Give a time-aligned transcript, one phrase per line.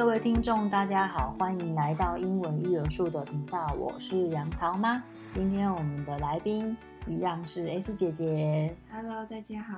[0.00, 5.02] 各位听众，大家好，欢迎来到英文育儿树的频道，我是杨桃妈。
[5.30, 6.74] 今天我们的来宾
[7.04, 8.74] 一样是 S 姐姐。
[8.90, 9.76] Hello，大家好。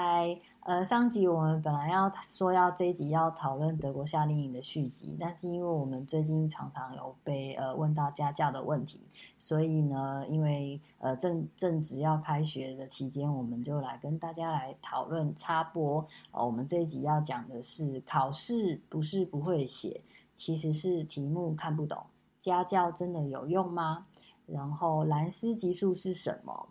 [0.00, 9.02] 嗨，呃，上集我们本来要说要这一集要讨论德国夏令营的续集，但是因为我们最近常常有被呃问到家教的问题，
[9.36, 16.06] 所以呢，因为呃正正值要开学的期间，我们就来跟大家来讨论插播。
[16.30, 22.04] 哦，我们这一集要讲的是考试不是不会写，其实是题目看不懂，
[22.38, 24.06] 家教真的有用吗？
[24.46, 26.68] 然后兰斯级数是什么？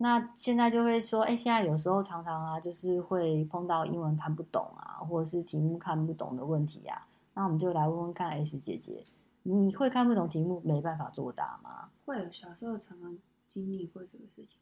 [0.00, 7.06] 那现在就会说，哎，现在有时候常常啊，就是会碰到英文看不懂啊，或者是题目看不懂的问题呀、啊。
[7.34, 9.04] 那我们就来问问看，S 姐姐，
[9.42, 11.90] 你会看不懂题目没办法作答吗？
[12.06, 14.58] 会，小时候常常经历过这个事情。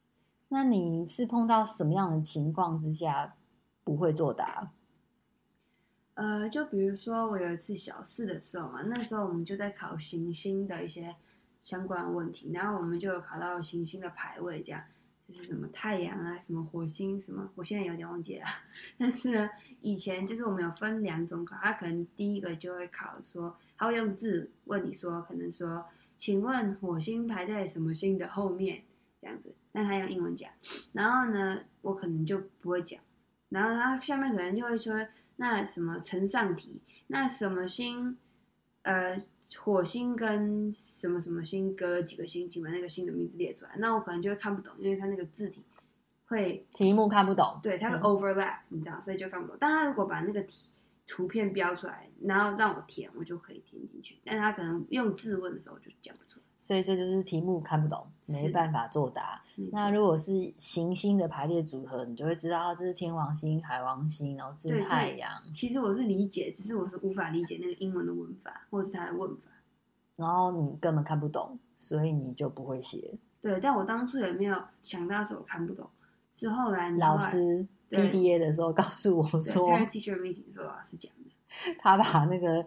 [0.48, 3.34] 那你是碰到什么样的情况之下
[3.84, 4.70] 不会作答？
[6.14, 11.14] 呃，就比如说我有一次小四的时候嘛，那时候我们就在考行星的一些
[11.60, 14.82] 相关问题，然后我们就有考到行星的排位这样。
[15.28, 18.46] 就是什么太阳啊，什么火星，什么我现在有点忘记了。
[18.96, 25.84] 但是呢，以前就是我们有分两种考，他可能第一个就会考说，他会用字问你说，可能说，
[26.16, 28.82] 请问火星排在什么星的后面？
[29.20, 30.50] 这样子，那他用英文讲，
[30.92, 33.00] 然后呢，我可能就不会讲，
[33.48, 38.16] 然后他下面可能就会说，那什么承上题，那什么星，
[38.82, 39.18] 呃。
[39.58, 45.62] 火星跟什么什么星隔了几个星期把那个星的名字列出来，那我可能就会看不懂，因为它那个字体
[46.26, 49.56] 会题目看不懂，对，它会 overlap，嗯，你知道，所以就看不懂。
[49.60, 50.68] 但他如果把那个题
[51.06, 54.18] 图片标出来，然后让我填，我就可以填进去。
[54.24, 56.45] 但他可能用字问的时候，我就讲不出来。
[56.58, 59.42] 所以这就是题目看不懂，没办法作答。
[59.72, 65.30] 那如果是行星的排列组合，你就会知道这是天王星、海王星，然后是太阳。
[65.54, 69.42] 其实我是理解，只是我是无法理解那个英文的文法，或者是它的问法。
[70.16, 73.16] 然后你根本看不懂，所以你就不会写。
[73.40, 75.88] 对，但我当初也没有想到是我看不懂，
[76.34, 82.66] 是后来老师 PDA 的时候告诉我说，teacher meeting 时候老师讲的，他把那个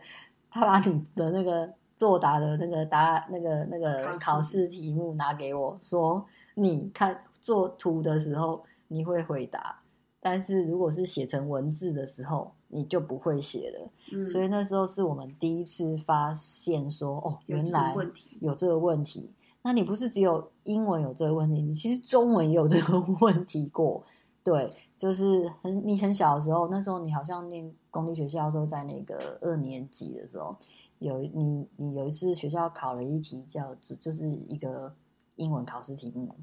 [0.49, 1.71] 他把你的那个。
[1.99, 9.81] 作答的那个答案，那个那个考试题目拿给我说，你看做图的时候你会回答，
[10.21, 13.89] 但是如果是写成文字的时候，你就不会写了。
[14.13, 14.23] 嗯。
[14.23, 17.93] 所以那时候是我们第一次发现说，哦，原来
[18.39, 19.35] 有这个问题。
[19.61, 24.01] 那你不是只有英文有这个问题，你其实中文也有这个问题过。
[24.41, 30.55] 对，就是很你很小的时候，那时候你好像念公立学校的时候，在那个二年级的时候。
[30.99, 34.93] 有你，你有一次学校考了一题叫就就是一个
[35.35, 36.35] 英文考试题目，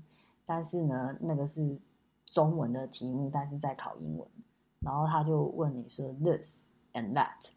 [0.45, 1.79] 但是呢，那个是
[2.25, 4.27] 中文的题目，但是在考英文，
[4.81, 6.63] 然后他就问你说 this
[6.95, 7.51] and that，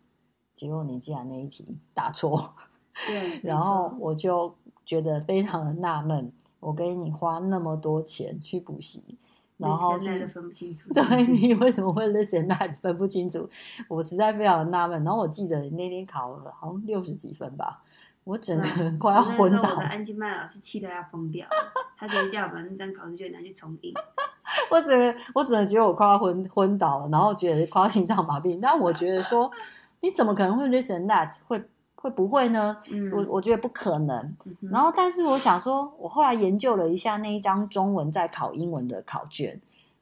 [0.53, 2.53] 结果你竟然那一题答错，
[3.07, 9.17] 对， 然后我就觉得非常的纳闷，我给你花那么多钱去补习。
[9.59, 13.47] 然后去分不清楚，对， 你为什么会 listen that 分不清楚？
[13.89, 15.03] 我实在非常的纳闷。
[15.03, 17.83] 然后我记得那天考了好像六十几分吧，
[18.23, 19.69] 我整个人快要昏倒。
[19.71, 21.45] 我的安静麦老师气得要疯掉，
[21.99, 23.93] 他直接叫我把那张考试卷拿去重印。
[24.71, 28.57] 我整个我只能觉得我快要昏昏倒了，然后觉得快要心脏麻痹。
[28.61, 29.51] 但我觉得说，
[29.99, 31.61] 你怎么可能会 listen that 会？
[32.01, 32.77] 会不会呢？
[32.89, 34.17] 嗯、我我觉得不可能。
[34.45, 39.59] 嗯、然后，但是我想说，我后来研究了一下那一张中文在考英文的考卷，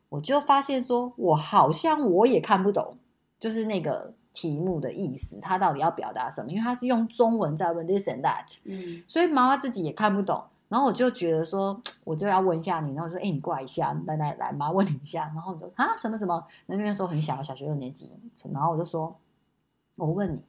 [0.09, 2.96] 我就发现说，我好像我也看不懂，
[3.40, 6.52] 就是那个题目的意思，他到底要表达什么？
[6.52, 10.44] 因为他是用中文在问 this and that，嗯，所以妈妈自己也看不懂。
[10.69, 12.94] 然后我就觉得说，我就要问一下你。
[12.94, 15.24] 然后我说，哎，你过来一下，来来来，妈问你一下。
[15.34, 16.46] 然后你说啊，什么什么？
[16.66, 18.12] 那边时候很小，小学六年级。
[18.52, 19.16] 然后我就说，
[19.96, 20.44] 我问你。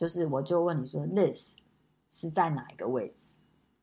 [0.00, 1.56] 就是，我就问你说，this
[2.08, 3.34] 是在哪一个位置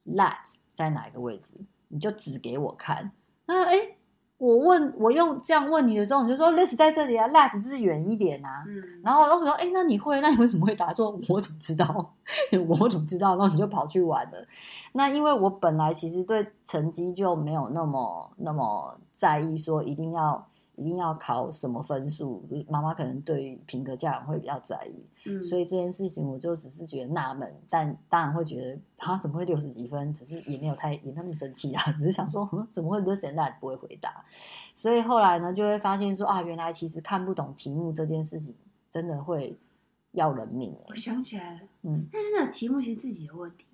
[0.07, 0.33] ？that
[0.73, 1.53] 在哪一个位置？
[1.89, 3.11] 你就指给我看。
[3.45, 3.97] 那哎，
[4.39, 8.63] 我问我用这样问你的时候，你就说 this 在这里啊，that 是远一点啊。
[8.67, 8.81] 嗯。
[9.05, 10.19] 然后，然后我说，哎，那你会？
[10.19, 11.15] 那你为什么会答说？
[11.29, 12.15] 我怎么知道？
[12.67, 13.37] 我怎么知道？
[13.37, 14.43] 然后你就跑去玩了。
[14.93, 20.47] 那因为我本来其实对成绩就没有那么那么在意，说一定要。
[20.77, 22.47] 一定要考什么分数？
[22.69, 30.13] 妈妈可能对于品格教养会比较在意，嗯，所以这件事情我就只是觉得纳闷，但当然会觉得他怎么会六十几分？
[30.13, 34.23] 只是也没有太也没有那么生气啊， 只是想说，嗯，怎么会 this and that 不会回答？
[34.75, 38.53] 所以后来呢，就会发现说啊，原来其实看不懂题目这件事情
[38.91, 39.57] 真的会
[40.11, 40.85] 要人命欸。
[40.89, 43.65] 我想起来了，嗯，但是那题目其实自己有问题，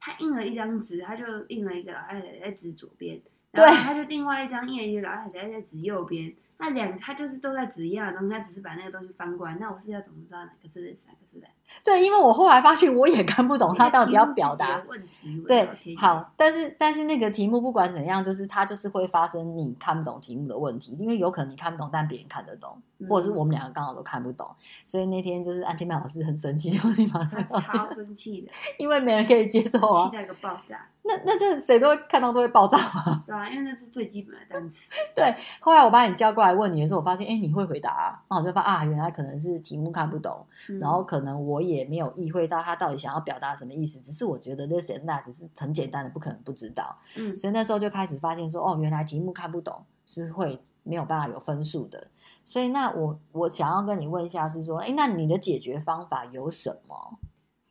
[0.00, 3.20] 他印了一张纸，他就印了一个哎在纸左边。
[3.58, 6.34] 对，他就另外一张页页，然后还在纸右边。
[6.60, 9.56] 那两，他就是都在纸一样的东西，他只是把那个东西翻过来。
[9.60, 11.46] 那我是要怎么知道哪个字是哪个字的？
[11.84, 15.40] 对，因为我后来发现我也看不懂他到底要表达问题。
[15.46, 24.50] 对，好，但是但是那个题目不管怎样，就是它就是会发生你看不懂题目的问题，因为有可能你看不懂，但别人看得懂，嗯、或者是我们两个刚好都看不懂。
[24.84, 27.24] 所以那天就是安琪曼老师很生气，就立马
[27.60, 30.88] 超生气的， 因为没人可以接受啊，期待个爆炸。
[31.08, 33.24] 那那这谁都会看到都会爆炸吗？
[33.26, 34.90] 对啊，因为那是最基本的单词。
[35.16, 46.94] 对，后来我把你叫过来问你的时候，我发现哎，你会回答啊，然后我就发现啊，原来可能是题目看不懂，嗯、然后可能我也没有意会到他到底想要表达什么意思，只是我觉得那些那只是很简单的，不可能不知道。
[47.16, 52.08] 嗯，所以那时候就开始发现说，哦，原来题目看不懂是会没有办法有分数的。
[52.44, 57.18] 所以那我我想要跟你问一下，是说，哎，那你的解决方法有什么？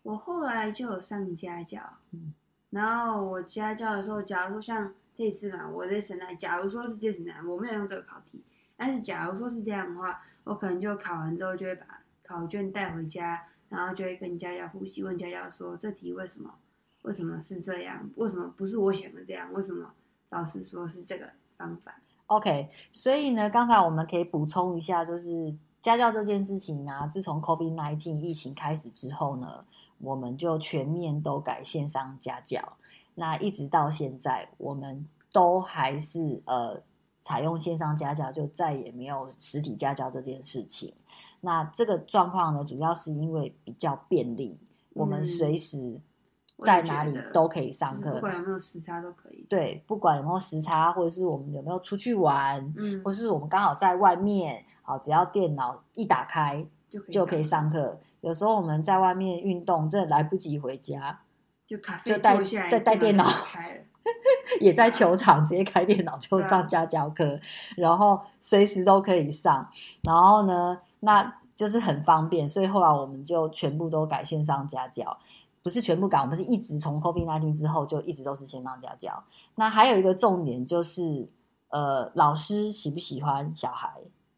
[0.02, 1.80] 我后来就有上家教，
[2.12, 2.34] 嗯。
[2.70, 8.44] 然后我家教的时候，假如说像这次嘛，我在省台，假如说是这次呢，我没有用这个考题，
[8.76, 11.86] 但是假如说是这样的话，我可能就考完之后就会把
[12.24, 16.54] 考卷带回家，然后就会跟家教复习，问家教说这题为什么，
[17.04, 19.94] 为什么是这样，为什么不是我想的这样，为什么
[20.30, 29.64] 老师说是这个方法？OK，所以呢，刚才我们可以补充一下，就是家教这件事情呢、啊，自从 COVID-19 疫情开始之后呢。
[30.00, 32.78] 我们就全面都改线上家教，
[33.16, 36.82] 那一直到现在，我们都还是呃
[37.24, 40.94] 采用线上家教，就再也没有实体家教这件事情。
[41.42, 46.02] 那这个状况呢，主要是因为比较便利，嗯、我们随时
[46.64, 49.46] 在哪里都可以上课，不管有没有时差都可以。
[49.48, 58.00] 对，不管有没有时差，或者是我们有没有出去玩，嗯，或者是我们刚好在外面，好，只要电脑一打开就可以就可以上课。
[58.22, 61.20] 有时候我们在外面运动，真的来不及回家，
[61.66, 62.38] 就咖啡就带
[62.70, 63.26] 带带电脑，
[64.60, 67.40] 也在球场直接开电脑就上家教课，
[67.76, 69.70] 然后随时都可以上。
[70.04, 75.18] 然后呢，那就是很方便，所以后来我们就全部都改线上家教，
[75.64, 79.24] 不是全部改，我们是一直从 COVID-19 之后就一直都是线上家教。
[79.56, 81.28] 那还有一个重点就是，
[81.70, 83.92] 呃，老师喜不喜欢小孩？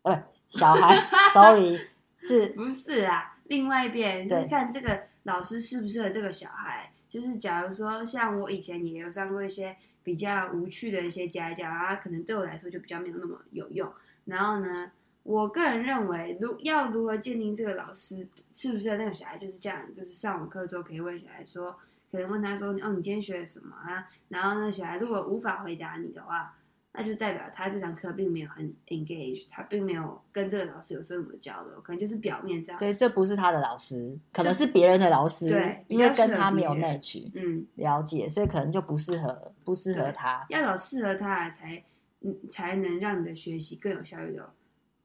[0.04, 0.98] 呃，不，小孩，
[1.34, 1.78] sorry，
[2.20, 3.38] 是不是啊？
[3.46, 13.92] 另外一边是看这个老师适不适合这个小孩，就是假如说像我以前也有上过一些比较无趣的一些家教啊，可能对我来说就比较没有那么有用。
[14.26, 14.92] 然后呢，
[15.24, 21.80] 我个人认为，如要如何鉴定这个老师适不适合那个小孩，就是这样，就是上完课之后可以问小孩说，
[22.12, 24.08] 可能问他说，哦，你今天学了什么啊？
[24.28, 26.56] 然后呢，小孩如果无法回答你的话。
[27.00, 32.76] 那就代表他这堂课并没有很 engage，他并没有跟这个老师有深入的交流，可能就是表面上。
[32.76, 37.32] 所以这不是他的老师，可能是别人的老师，对，因为跟他没有 match。
[37.34, 40.46] 嗯，了解，所以可能就不适合，不适合他。
[40.50, 41.82] 要找适合他才，
[42.20, 44.52] 嗯，才能让你的学习更有效率的，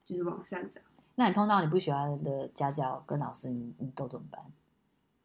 [0.04, 0.82] 就是往上涨。
[1.14, 4.42] 那你碰到你不喜欢的家教跟老师，你你都怎么办？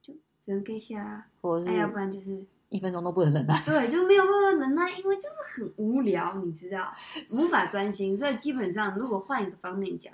[0.03, 2.45] 就只能给下，或者是，哎，要不然就是。
[2.69, 6.93] 一分钟都不能忍耐，对，就没有办法忍耐，因为就是很无聊，你知道，
[7.33, 10.13] 无法专心，所以基本上如果换一个方面讲，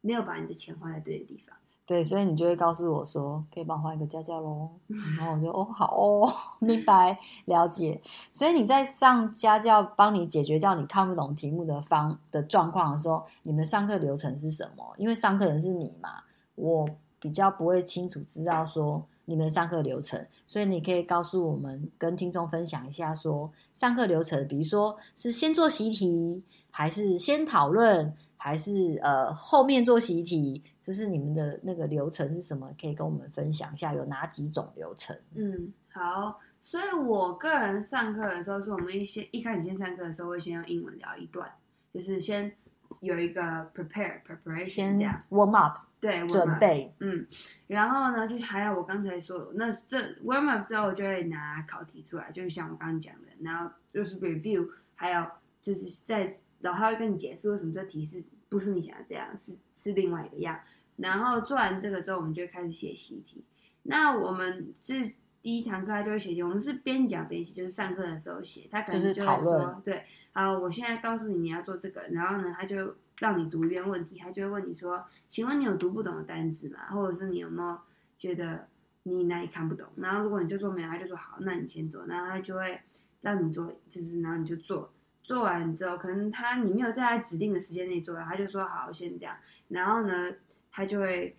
[0.00, 1.54] 没有把你的钱花在对的地方。
[1.84, 4.70] 对，所以你就会告诉我说，可以帮我换一个家教喽。
[5.18, 8.00] 然后我就哦，好哦， 明白了解。
[8.30, 14.94] 所以你在上家教帮你解决掉你看不懂题目的方的状况的时候，你们上课流程是什么？
[14.96, 16.22] 因为上课人是你嘛，
[16.54, 16.88] 我
[17.20, 19.04] 比较不会清楚知道说。
[19.30, 32.68] 你们上课流程，所以你可以告诉我们，跟听众分享一下，说上课流程，比如说是先做习题，还是先讨论，还是呃后面做习题，就是你们的那个流程是什么？
[32.80, 35.16] 可以跟我们分享一下，有哪几种流程？
[35.36, 41.48] 嗯，好，所以我个人上课的时候，是我们一些一开始先上课的时候，会先用英文聊一段，
[41.94, 42.52] 就是先。
[43.00, 43.42] 有一个
[43.74, 47.26] prepare preparation 这样 warm up 对准备嗯，
[47.66, 55.26] 然后呢，就还有我刚才说那这 warm up 之后，我就会拿考题出来，就是像我刚刚讲的，然后就是 review，还有
[55.60, 60.60] 就是在然后他会跟你解释为什么这题是不是你想的这样，是是另外一个样。
[60.96, 63.44] 然后做完这个之后，我们就会开始写习题。
[63.82, 65.10] 那我们就是
[65.42, 70.04] 第一堂课他就会写题，我们是边讲边写，就是上课的时候写，他可能就会说、就是、对。
[70.32, 76.86] 好，我现在告诉你你要做这个，然后呢，他就让你读一遍问题，他就会问你说，请问你有读不懂的单词吗？
[76.90, 77.78] 或者是你有没有
[78.16, 78.68] 觉得
[79.02, 79.88] 你哪里看不懂？
[79.96, 82.80] 然后如果你就说没有，他就说好，那你先做，然后他就会
[83.22, 84.92] 让你做，就是然后你就做，
[85.24, 90.32] 做完之后，可能他你没有在他指定的时间内做完，他就说好，先这样，然后呢，
[90.70, 91.36] 他就会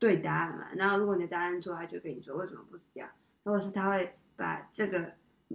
[0.00, 3.08] 对答案嘛，然后如果你的答案错，他就跟你说为什么不是这样，
[3.44, 5.12] 或者是他会把这个。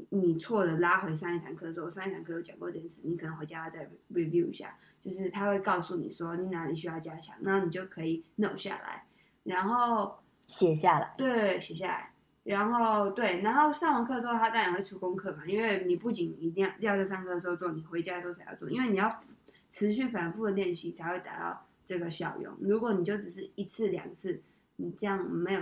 [0.09, 9.05] 你错了拉回上一堂课的时候，上一堂课有讲过这件事，你可能回家再 review 一下，就是他会告诉你说你哪里需要加强，那你就可以 note 下来，
[9.43, 12.11] 然后写下来，对，写下来，
[12.43, 19.21] 然后对，然后上完课之后，他当然会出功课嘛，因为你不仅一定要要在上课的时候做，你回家的时候才要做，因为你要
[19.69, 22.53] 持续反复的练习才会达到这个效用。
[22.61, 24.41] 如果你就只是一次两次，
[24.77, 25.61] 你这样没有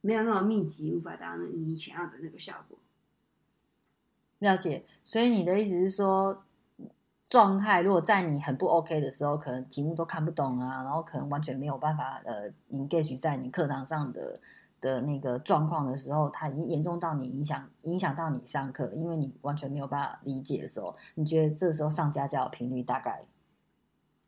[0.00, 2.78] 没有那么密集，无法达到你想要的那个效果。
[4.40, 6.44] 了解，所以你的意思是说，
[7.26, 14.38] 状态如果在你很不 OK 的时候，可能题目都看不懂啊，然后可能完全没有办法呃 engage 在你课堂上的
[14.78, 23.22] 的那个状况的时候，它已经严重到你影响影响到你上课，因为你完全没有办法理解的时候，你觉得这时候上家教频率大概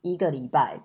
[0.00, 0.80] 一个礼拜，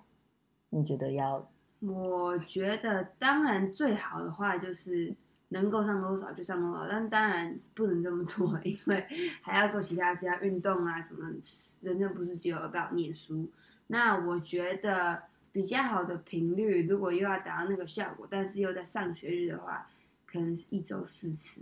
[0.68, 1.48] 你觉得要？
[1.80, 5.16] 我觉得当然最好的话就是。
[5.50, 9.06] 能够上多少就上多少，但当然不能这么做，因为
[9.40, 11.28] 还要做其他事，要运动啊什么。
[11.80, 13.48] 人生不是只有要念书。
[13.86, 15.22] 那我觉得
[15.52, 19.86] 比较好的频率，如果又要达到那个效果，但是又在上学日的话，
[20.26, 21.60] 可能是一周四次。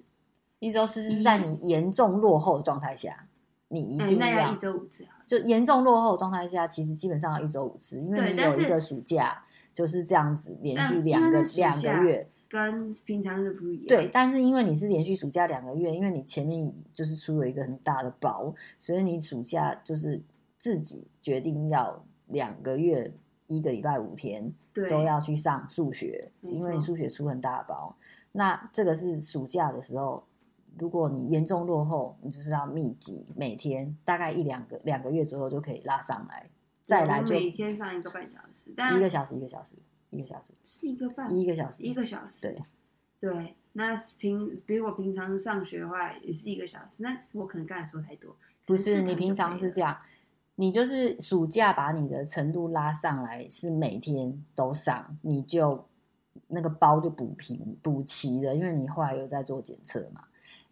[0.61, 3.27] 一周四次是在你严重落后的状态下，
[3.69, 5.05] 你一定要、一周五次。
[5.27, 9.43] 就严重落后的状态下，其实基本上要一周五次，因为你有一个暑假
[9.75, 12.27] 就是这样子连续两个两个月。
[12.52, 13.87] 跟平常日不一样。
[13.88, 20.21] 对，但是因为你是连续暑假两个月，因为你前面就是出了一个很大的包，所以你暑假就是
[20.59, 23.11] 自己决定要两个月
[23.47, 27.97] 一个礼拜五天都要去上数学，因为你数学出很大的包。
[28.32, 30.23] 那这个是暑假的时候，
[30.76, 36.50] 如果你严重落后，你就是要密集，每天大概一两个两个月左右就可以拉上来，
[36.82, 39.75] 再来就每天上一个半小时，一个小时一个小时。
[40.12, 42.42] 一个小时是一个半，一个小时，一个小时。
[43.21, 48.37] 对，对，那平比我平常上学的话也是一个小时，那我可能刚才说太多。
[48.66, 49.97] 不是，你平常是这样，
[50.57, 55.85] 你就是暑假把你的程度拉上来，是每天都上，你就
[56.49, 60.23] 那个包就补平补齐了，因为你后来有在做检测嘛。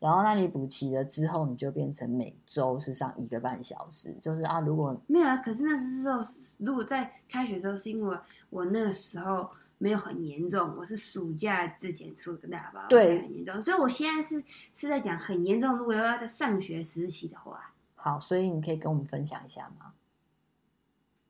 [0.00, 6.23] 然后那你补齐了之后，你就变成每周是上一个半小时，就是啊，如果没有啊，可是那时候，
[6.57, 14.42] 如果在开学的时候，是因为我那个时候没有很严重，我是暑假之前出了个大包，对，很严重，所以我现在是
[14.75, 19.92] 是在讲很严重，如果要在上学时期的话，好，所以你可以跟我们分享一下吗？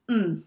[0.06, 0.42] 嗯，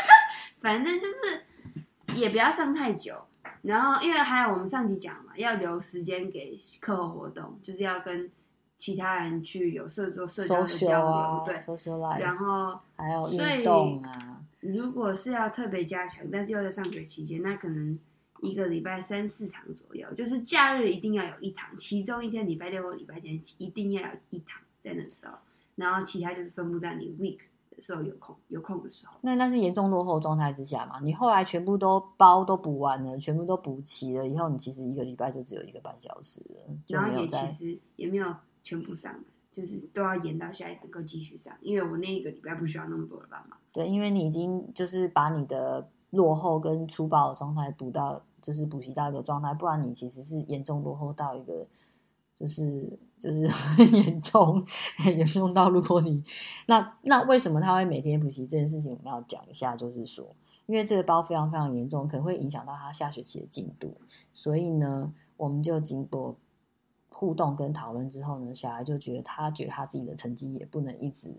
[0.60, 3.27] 反正就是也不要上太久。
[3.62, 8.30] 然后，因为还有我们上集讲嘛，要留时间给课后活动，就是要跟
[8.78, 14.42] 其他人去有社做社交的交流，啊、对，social life，然后还有运动啊。
[14.60, 17.98] 如果是要特别加强，但是又在上学期间，那可能
[18.40, 25.34] 一个礼拜三四堂左右，就是假日一定要有一堂，其中一天礼拜六或礼拜天一定要有一堂在那时候，
[25.76, 27.38] 然后其他就是分布在你 week。
[27.80, 31.00] 时候有空有空的时候，那那是严重落后状态之下嘛？
[31.00, 39.14] 你后来全部都包都补完了，全部都补齐了以后，你其实一个礼拜就只有一个半小时了，然后也其实也没有全部上，
[39.52, 43.58] 就是都要延到下一堂课继续上，因为我那一个礼拜不需要那么多的帮忙。
[43.72, 51.66] 对，因为你已经就是把你的落后跟粗暴的状态补到，就是补习到一个状态，不然你其实是严重落后到一个。
[52.38, 54.64] 就是就是很严重，
[54.98, 56.22] 很严重到如果你
[56.66, 60.24] 那那为什么他会每天补习这件事情，我们要讲一下，就是说，
[60.66, 64.00] 因为这个包非常非常严重，可能会影响到他下学期的进度，
[64.32, 66.36] 所以呢，我们就经过
[67.08, 71.34] 互动跟讨论之后呢，小孩就觉得他觉得他自己的成绩也不能一直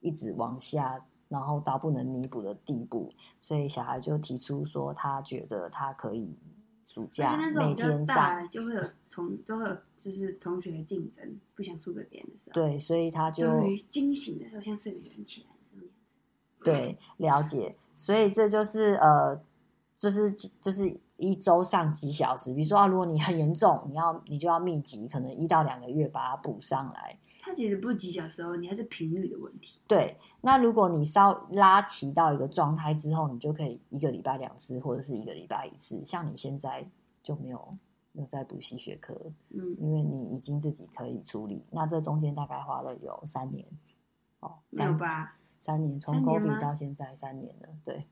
[0.00, 6.36] 一直往下，然后到不能弥补的地步，所以小孩就提出说，他觉得他可以
[6.84, 9.76] 暑假每天上就会有同都会有。
[10.00, 17.76] 就是同学竞争，不想出个点的时候，对，所以他就终于惊醒的时候，像睡美人起来的时候对，了解。
[17.94, 19.38] 所以这就是呃，
[19.98, 22.54] 就是就是一周上几小时。
[22.54, 27.18] 比如说啊，如果你很严重，你要你就要密集，可能一到两个月把它补上来。
[27.42, 29.80] 它其实不是几小时哦，你还是频率的问题。
[29.86, 36.02] 对，那如果你稍拉齐到一个状态之后，你就可以一个礼拜两次，或者是一个礼拜一次。
[36.04, 36.86] 像你现在
[37.22, 37.76] 就没有。
[38.12, 39.14] 有在补习学科，
[39.50, 43.64] 嗯，因为你已经自己可以处理，那这中间大概花了有三年，
[44.40, 45.36] 哦，没有吧？
[45.58, 48.06] 三年，从 COVID 到现在三年了，对，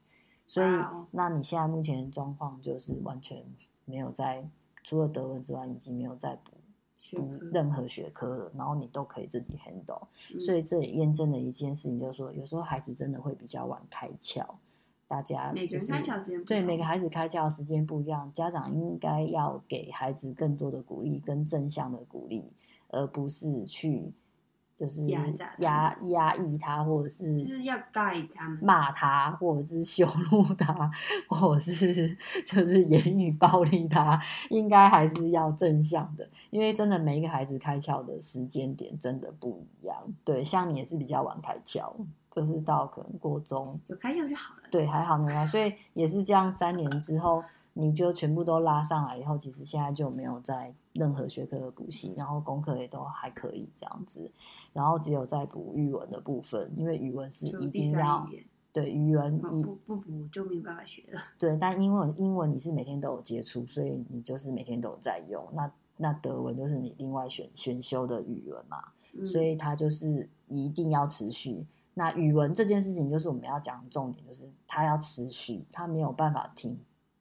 [0.47, 0.71] 所以
[1.11, 3.45] 那你现在目前的状况就是完全
[3.85, 4.49] 没有在，
[4.85, 6.53] 除了德文之外，已经没有在补
[7.17, 14.47] 补任何学科了，然后你都可以自己 handle，嗯，所以这也验证了一件事情，就是说有时候孩子真的会比较晚开窍。
[15.09, 15.93] 大家就是
[16.47, 22.53] 对每个孩子开窍的时间不一样，家长应该要给孩子更多的鼓励跟正向的鼓励，
[22.89, 24.13] 而不是去。
[24.77, 25.27] 就是压
[25.59, 30.89] 压压抑他，或者是就是要 guide 他们，骂他，或者是羞辱他，
[31.29, 39.97] 或者是就是言语暴力他，应该还是要正向的，因为真的每一个孩子开窍的时间点真的不一样。
[40.25, 41.93] 对，像你也是比较晚开窍，
[42.31, 44.63] 就是到可能国中有开窍就好了。
[44.71, 47.43] 对，还好没有，所以也是这样，三年之后。
[47.75, 54.29] 你就全部都拉上来以后，其实现在就没有在任何学科的补习，然后功课也都还可以这样子，
[54.73, 58.29] 然后只有在补语文的部分，因为语文是一定要
[58.73, 61.21] 对语文不不补就没有办法学了。
[61.39, 65.49] 对，但英文英文你是每天都有接触，所以你就是每天都有在用。
[65.53, 68.83] 那那德文就是你另外选选修的语文嘛，
[69.17, 71.65] 嗯、所以它就是一定要持续。
[71.99, 76.79] 那语文这件事情就是我们要讲的重点，就是它要持续，它没有办法停。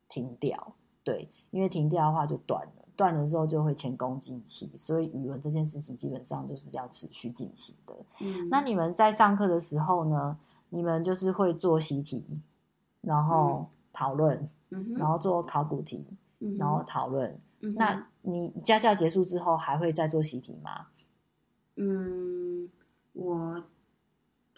[0.09, 7.93] 停掉，对，因为停掉的话就断了，断了之后就会前功尽弃，所以语文这件事情基本上就是要持续进行的。
[8.21, 12.39] 嗯，那你们在上课的时候呢，你们就是会做习题，
[13.01, 16.07] 然后讨论，嗯，然后做考古题，
[16.39, 17.37] 嗯，然后讨论。
[17.59, 20.87] 嗯，那你家教结束之后还会再做习题吗？
[21.75, 22.69] 嗯，
[23.11, 23.61] 我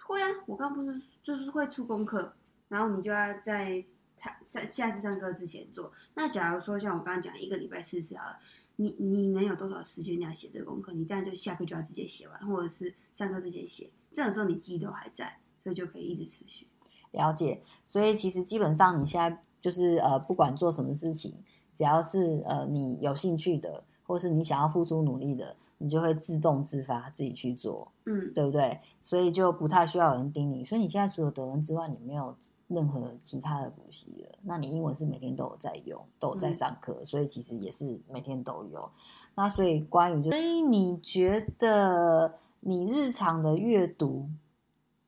[0.10, 2.34] 会啊，我刚不是就是会出功课，
[2.68, 3.86] 然后你就要在。
[4.22, 5.94] 他下下次上课之前做。
[6.16, 8.38] 那假如说像我刚刚讲一个礼拜四次好了，
[8.75, 10.92] 你你能有多少时间你要写这个功课？
[10.92, 13.89] 你当然就下课就要直接写完，或者是上课之前写。
[14.13, 16.68] 这种时候你记忆都还在，所以就可以一直持续。
[17.12, 17.63] 了解。
[17.86, 21.42] 所以其实基本上你现在就是呃，不管做什么事情，
[21.74, 28.79] 只要是呃你有兴趣的，或是你想要付出努力的，你就会自动自发自己去做，嗯，对不对？
[29.01, 30.63] 所以就不太需要有人盯你。
[30.63, 32.33] 所以你现在除了德文之外，你没有。
[32.69, 38.88] 任何其他的补习了，那你英文是每天都有在用，都有在上课，嗯，所以其实也是每天都有。
[39.33, 44.29] 那所以关于，所以你觉得你日常的阅读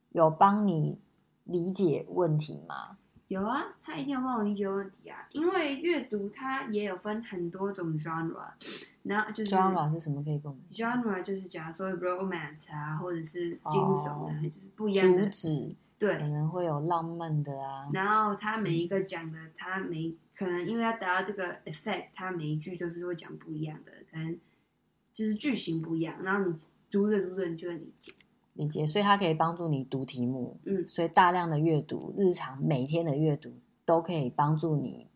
[0.09, 0.97] 有帮你
[1.43, 2.97] 理解问题吗？
[3.31, 8.35] 有啊，他一定要帮我理解问题啊，因为阅读它也有分很多种 genre，
[9.03, 10.21] 然后就是 genre 是什么？
[10.21, 17.87] 可以跟我们 genre 就是假如说 romance 啊，或者是惊悚啊，就是不一样的主旨，对，可能会有浪漫的啊。
[17.93, 24.37] 然后他每一个讲的，他每可能因为要达到这个 effect，他每一句就是会讲不一样的，可能
[25.13, 26.55] 就是句型不一样，然后你
[26.91, 28.11] 读着读着你就会理解。
[28.53, 30.57] 理解，所以它可以帮助你读题目。
[30.65, 33.51] 嗯，所以大量的阅读，日常每天的阅读
[33.85, 35.07] 都可以帮助你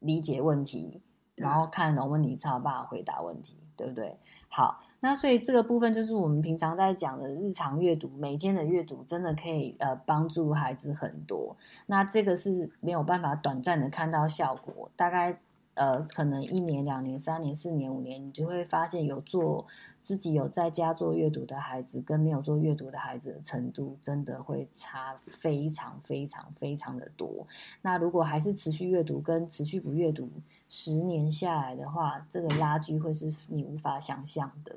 [0.00, 1.00] 理解问题，
[1.34, 4.16] 然后看懂问题才有办法回答问题，对不对？
[4.48, 11.56] 好，那所以这个部分就是我们平常在讲的日常阅读，每天的阅读真的可以呃帮助孩子很多。
[11.86, 15.38] 那这个是没有办法短暂的看到效果，大概。
[15.74, 19.66] 呃，可能一年、两年、三年、四年、五年，你就会发现有做
[20.00, 27.46] 自己有在家做阅读的孩子，跟没有做阅读的孩子的程度，真的会差非常、非常、非常的多。
[27.82, 30.30] 那如果还是持续阅读跟持续不阅读，
[30.68, 34.76] 十年下来的话，这个拉锯会是你无法想象的。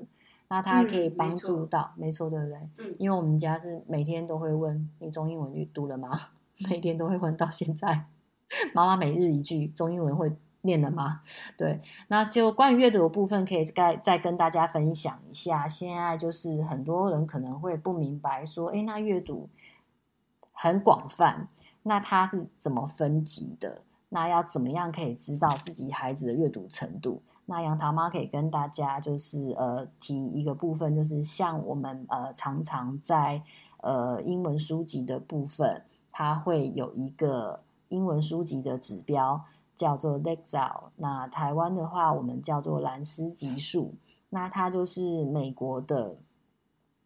[0.49, 2.57] 那它还可以帮助到，嗯、没错，对不对？
[2.77, 2.95] 嗯。
[2.97, 6.29] 因为我们家是每天都会问你中英文阅读了吗？
[6.69, 8.05] 每天都会问到现在，
[8.73, 10.36] 妈妈每日一句中英文会。
[10.62, 11.22] 念了吗？
[11.58, 15.67] 对，那就关于阅读的部分，可以再再跟大家分享一下。
[15.67, 19.48] 现在就是很多人可能会不明白，说，诶，那阅读
[20.52, 21.48] 很广泛，
[21.84, 23.82] 那它是怎么分级的？
[24.10, 27.22] 那要怎么样可以知道自己孩子的阅读程度？
[27.46, 33.41] 那杨桃妈可以跟大家就是呃提一个部分，就是像我们呃常常在
[33.82, 39.46] 呃英文书籍的部分，它会有一个英文书籍的指标。
[39.78, 43.94] 叫做 Lexile，那台湾的话，我们叫做兰斯级数。
[44.30, 46.18] 那它就是美国的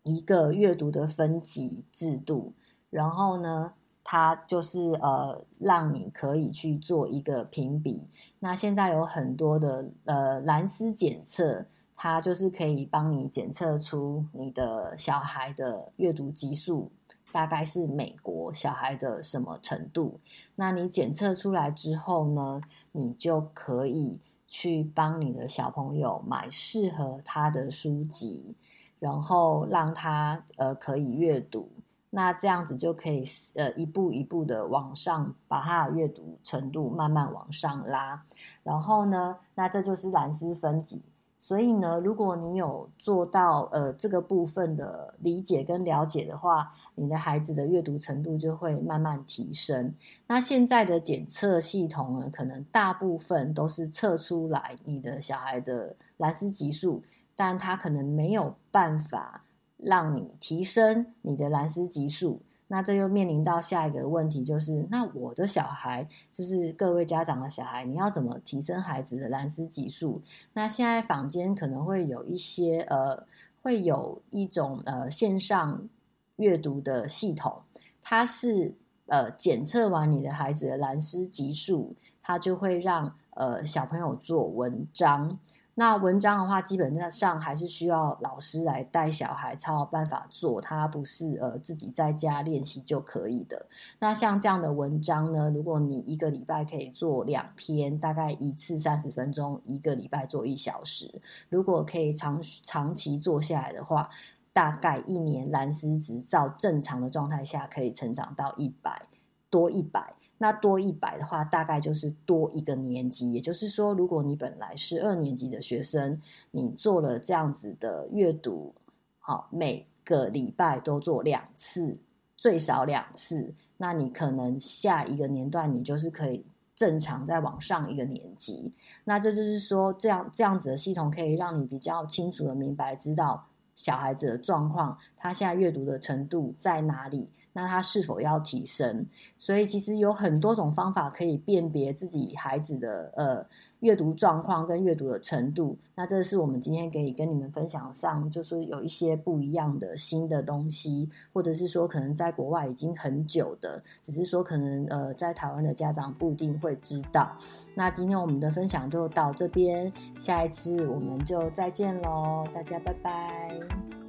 [0.04, 2.54] 一个阅读的分级制度。
[2.90, 8.08] 然后呢，它就是呃，让你可以去做一个评比。
[8.40, 16.90] 那现在有很多的呃兰斯检测，它就是可以帮你检测出你的小孩的阅读级数。
[17.32, 20.20] 大概是美国小孩的什么程度？
[20.56, 28.56] 那你检测出来之后呢，你就可以去帮你的小朋友买适合他的书籍，
[29.00, 31.70] 然后让他呃可以阅读。
[32.13, 33.24] 那这样子就可以
[33.56, 38.22] 呃一步一步的往上，把他的阅读程度慢慢往上拉。
[38.63, 41.02] 然后呢，那这就是蓝斯分级。
[41.43, 49.91] 所以呢，如果你有做到呃这个部分的理解跟了解的话，你的孩子的阅读程度就会慢慢提升。
[50.27, 57.01] 那现在的检测系统呢，可能大部分都是测出来你的小孩的兰斯级数
[57.36, 59.43] 但它可能没有办法
[59.77, 62.39] 让你提升你的蓝丝激素。
[62.74, 70.22] 那这又面临到下一个问题，就是那我的小孩，就是各位家长的小孩，你要怎么提升孩子的蓝丝激素？
[70.54, 73.28] 那现在坊间可能会有一些呃，
[73.62, 75.90] 会有一种呃线上
[76.38, 77.62] 阅读的系统，
[78.02, 78.74] 它是
[79.08, 85.38] 呃检测完你的孩子的蓝丝激素，它就会让呃小朋友做文章。
[85.82, 93.65] 那文章的话，基本上还是需要老师来带小孩才有办法做，他不是呃自己在家练习就可以的。
[93.98, 104.08] 那像这样的文章呢，如果你一个礼拜可以做两篇，大概一次三十分钟，一个礼拜做一小时，如果可以长长期做下来的话，
[104.54, 109.02] 大概一年蓝丝值照正常的状态下可以成长到一百
[109.50, 110.13] 多一百。
[110.41, 113.32] 那多一百的话，大概就是多一个年级。
[113.32, 118.73] 也就是说，如果你本来是二年级的学生，你做了这样子的阅读，
[119.19, 121.95] 好，每个礼拜都做两次，
[122.36, 128.73] 最少两次，那你可能下一个年段你就是可以正常再往上一个年级。
[129.04, 137.30] 那这就是说，这样这样子的系统可以让你比较清楚的明白知道小孩子的状况，他现在阅读的程度在哪里。
[137.54, 139.06] 那他是否要提升？
[139.38, 143.46] 所以其实有很多种方法可以辨别自己孩子的呃
[143.80, 145.78] 阅读状况跟阅读的程度。
[145.96, 157.36] 那这是我们今天可以跟你们分享上，就是有一些不一样的新的东西，或者是说可能在国外已经很久的，只是说可能呃在台湾的家长不一定会知道。
[157.74, 164.01] 那今天我们的分享就到这边，下一次我们就再见喽，大家拜拜。